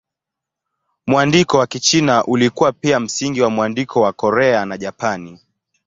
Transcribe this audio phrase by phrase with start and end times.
[1.07, 5.39] Mwandiko wa Kichina ulikuwa pia msingi wa mwandiko wa Korea na Japani.